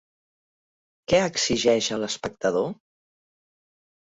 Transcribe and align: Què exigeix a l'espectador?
Què 1.13 1.19
exigeix 1.25 1.91
a 1.91 2.01
l'espectador? 2.05 2.73